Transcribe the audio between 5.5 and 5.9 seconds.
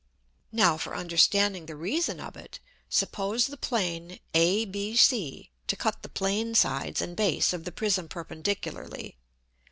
to